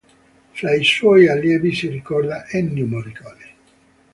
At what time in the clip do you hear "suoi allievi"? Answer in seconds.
0.83-1.75